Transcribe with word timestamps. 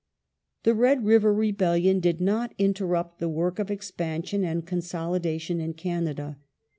The 0.63 0.73
Red 0.73 1.05
River 1.05 1.31
rebellion 1.31 1.99
did 1.99 2.19
not 2.19 2.55
interrupt 2.57 3.19
the 3.19 3.29
work 3.29 3.59
of 3.59 3.67
expan 3.67 3.95
The 3.95 3.95
Cana 3.95 4.25
sion 4.25 4.43
and 4.45 4.65
consolidation 4.65 5.61
in 5.61 5.75
Canada. 5.75 6.39